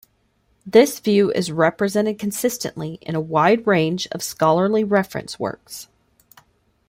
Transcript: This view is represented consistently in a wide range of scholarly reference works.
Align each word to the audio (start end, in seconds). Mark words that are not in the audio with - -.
This 0.65 0.97
view 0.99 1.31
is 1.33 1.51
represented 1.51 2.17
consistently 2.17 2.97
in 3.03 3.13
a 3.13 3.21
wide 3.21 3.67
range 3.67 4.07
of 4.11 4.23
scholarly 4.23 4.83
reference 4.83 5.37
works. 5.39 5.89